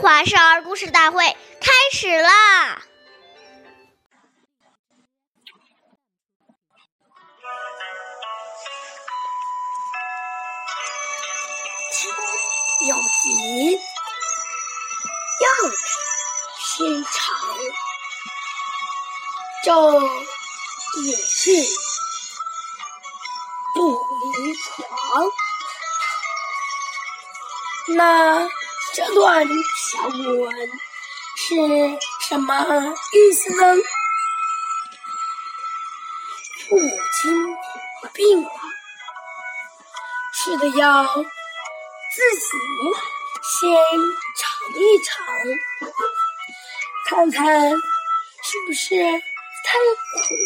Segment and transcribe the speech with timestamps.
[0.00, 1.24] 华少儿故事大会
[1.60, 2.82] 开始啦！
[12.86, 13.80] 有急，
[15.40, 15.48] 要
[16.58, 17.12] 心肠，
[19.64, 20.02] 昼
[21.06, 21.50] 也是
[23.74, 24.76] 不离床。
[27.96, 28.48] 那
[28.94, 29.44] 这段
[29.76, 30.52] 小古文
[31.36, 31.56] 是
[32.28, 33.74] 什么意思呢？
[36.68, 37.56] 父亲
[38.12, 38.48] 病了，
[40.32, 42.46] 吃的药自己
[43.42, 43.68] 先
[44.38, 45.26] 尝一尝，
[47.06, 48.94] 看看是不是
[49.64, 49.76] 太
[50.22, 50.36] 苦、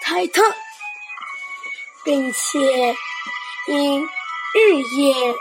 [0.00, 0.42] 太烫，
[2.02, 2.96] 并且
[3.66, 4.08] 因
[4.54, 5.34] 日夜。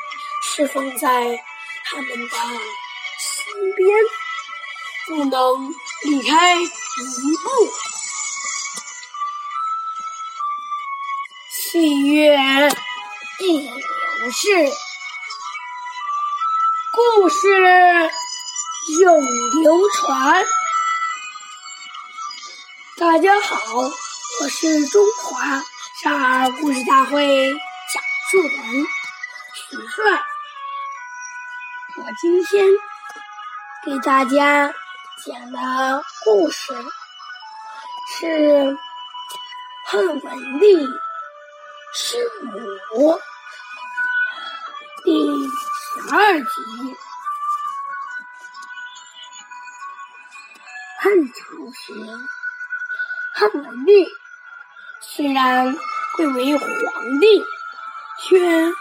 [0.48, 1.44] 侍奉在
[1.88, 2.36] 他们的
[3.20, 3.88] 身边，
[5.08, 5.72] 不能
[6.04, 6.66] 离开一
[7.44, 7.72] 步。
[11.52, 12.36] 岁月
[13.40, 14.50] 易流逝，
[16.92, 17.38] 故事
[19.02, 19.24] 永
[19.62, 20.44] 流传。
[22.98, 23.78] 大家好，
[24.42, 25.64] 我是中华
[26.02, 28.02] 少儿故事大会讲
[28.32, 28.88] 述人
[32.28, 32.66] 今天
[33.86, 34.74] 给大家
[35.24, 36.74] 讲的故事
[38.18, 38.76] 是
[39.86, 40.88] 汉文帝
[41.94, 43.20] 师母
[45.04, 46.48] 第十二集。
[50.98, 51.42] 汉朝
[51.74, 51.94] 时，
[53.36, 54.08] 汉文帝
[55.00, 55.78] 虽然
[56.18, 57.46] 贵为皇帝，
[58.24, 58.74] 却很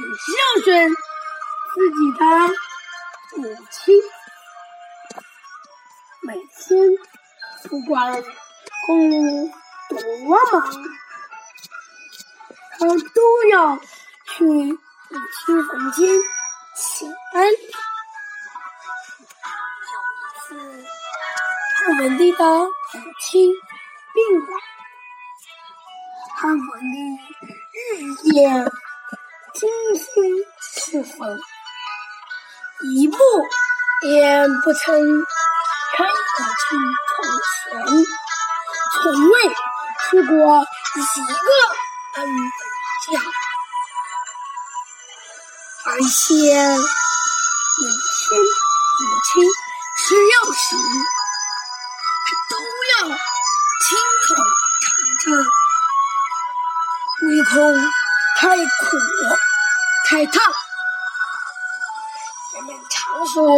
[0.00, 0.96] 孝顺。
[1.74, 2.24] 自己的
[3.38, 3.94] 母亲
[6.20, 6.78] 每天
[7.70, 8.22] 不管
[8.86, 9.50] 公务
[9.88, 9.98] 多
[10.28, 10.38] 忙，
[12.78, 14.78] 他都要去母
[15.46, 16.06] 亲房间
[16.76, 17.46] 请安。
[17.46, 17.50] 有
[20.12, 20.86] 一次，
[21.76, 22.68] 汉文帝的母
[23.18, 23.50] 亲
[24.12, 24.46] 病了，
[26.36, 26.60] 汉文
[26.92, 26.96] 帝
[27.72, 27.78] 日
[28.34, 28.36] 夜
[29.54, 29.60] 精
[29.94, 30.04] 心
[30.60, 31.40] 侍奉。
[32.84, 33.16] 一步
[34.08, 35.24] 也不曾
[35.96, 36.10] 开口
[36.58, 36.76] 去
[37.14, 37.78] 空闲，
[38.94, 39.00] 从
[39.30, 39.34] 未
[40.00, 41.48] 吃过一个
[42.14, 42.34] 安稳
[43.06, 43.06] 觉，
[45.84, 46.26] 而且
[47.78, 48.20] 每天
[48.98, 49.30] 母亲
[49.98, 50.64] 吃药时，
[52.26, 52.52] 他都
[52.90, 52.94] 要
[53.80, 53.86] 亲
[54.26, 54.28] 口
[54.82, 54.84] 尝
[55.20, 55.24] 尝，
[57.28, 57.54] 唯恐
[58.40, 58.66] 太苦
[60.08, 60.42] 太烫。
[63.26, 63.46] 说“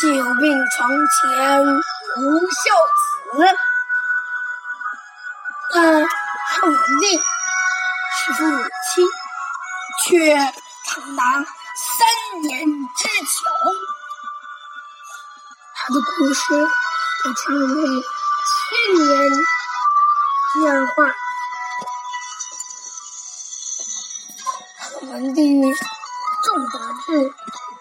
[0.00, 0.08] 久
[0.40, 0.98] 病床前
[2.16, 2.56] 无孝
[2.98, 3.04] 子”，
[5.72, 7.04] 但汉文帝
[8.16, 8.38] 是父
[8.94, 9.06] 亲
[10.02, 11.22] 却长达
[11.76, 12.06] 三
[12.42, 12.50] 年
[12.96, 13.46] 之久。
[15.74, 16.42] 他的故事
[17.22, 17.78] 被称为
[18.48, 18.50] 千
[19.04, 19.30] 年
[20.54, 20.90] 佳话。
[24.78, 25.42] 汉文帝。
[26.44, 27.12] 重德治，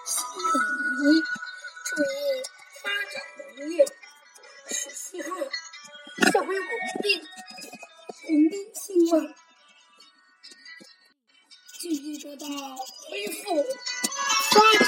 [0.06, 0.50] 兴礼
[1.02, 1.24] 仪，
[1.86, 2.06] 注意
[2.82, 3.86] 发展农业，
[4.70, 5.30] 使西汉
[6.32, 6.68] 社会稳
[7.02, 7.06] 定，
[8.28, 9.34] 人民兴旺，
[11.80, 12.46] 经济得到
[13.10, 13.66] 恢复
[14.52, 14.88] 发展。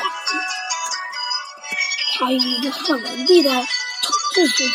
[2.15, 3.65] 他与汉文帝的统
[4.33, 4.71] 治时期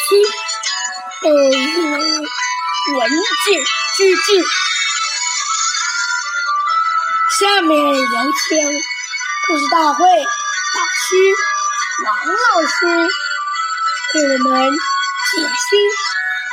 [1.23, 1.61] 被誉
[1.93, 1.99] 为
[2.99, 3.65] 文治
[3.97, 4.45] 之治。
[7.39, 8.59] 下面有请。
[9.47, 10.05] 故事大会
[10.75, 11.15] 导师
[12.05, 13.09] 王老师
[14.13, 15.77] 给我们解析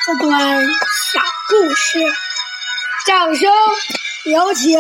[0.06, 1.19] 这段小
[1.50, 2.00] 故事，
[3.07, 3.51] 掌声
[4.25, 4.79] 有请。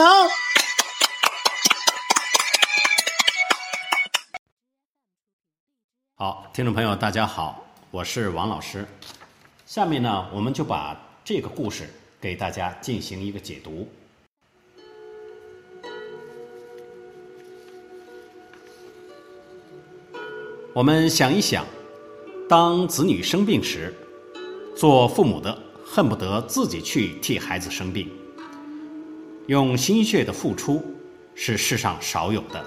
[6.13, 8.87] 好，听众朋友，大家好，我是王老师。
[9.65, 11.91] 下面呢，我们就把这个故事
[12.21, 13.91] 给大家进行一个解读。
[20.75, 21.65] 我们想一想，
[22.49, 23.93] 当子女生病时，
[24.75, 28.11] 做父母的恨不得自己去替孩子生病，
[29.47, 30.83] 用心血的付出
[31.33, 32.61] 是世上少有的。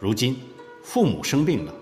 [0.00, 0.36] 如今
[0.82, 1.72] 父母生病了，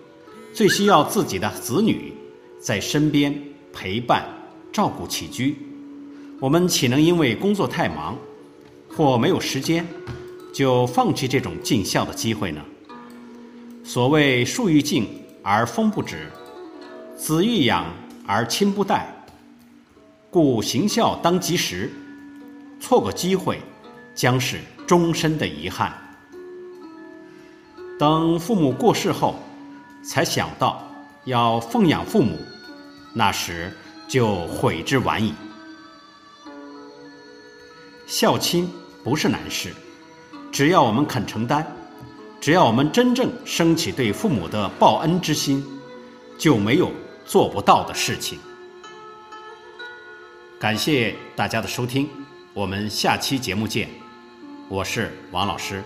[0.52, 2.12] 最需要自己的子女
[2.60, 3.34] 在身边
[3.72, 4.26] 陪伴、
[4.70, 5.56] 照顾起居，
[6.38, 8.14] 我们岂能因为工作太忙
[8.94, 9.88] 或没有时间，
[10.52, 12.62] 就放弃这种尽孝的机会呢？
[13.84, 15.08] 所谓树欲静
[15.42, 16.30] 而风不止，
[17.16, 17.84] 子欲养
[18.26, 19.06] 而亲不待，
[20.30, 21.90] 故行孝当及时，
[22.80, 23.60] 错过机会，
[24.14, 25.92] 将是终身的遗憾。
[27.98, 29.34] 等父母过世后，
[30.02, 30.88] 才想到
[31.24, 32.38] 要奉养父母，
[33.12, 33.70] 那时
[34.08, 35.34] 就悔之晚矣。
[38.06, 38.70] 孝亲
[39.02, 39.74] 不是难事，
[40.52, 41.66] 只要我们肯承担，
[42.42, 45.64] 只要我们真正升起对父母的报恩之心，
[46.36, 46.90] 就没有
[47.24, 48.36] 做不到的事情。
[50.58, 52.08] 感谢大家的收听，
[52.52, 53.88] 我们下期节目见。
[54.68, 55.84] 我是王老师。